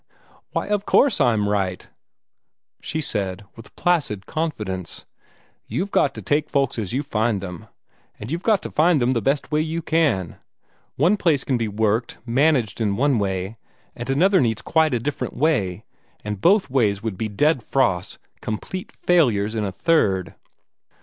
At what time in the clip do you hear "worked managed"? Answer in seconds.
11.67-12.81